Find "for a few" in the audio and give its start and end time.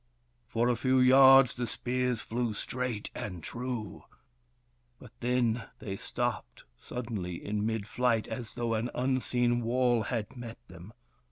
0.47-0.99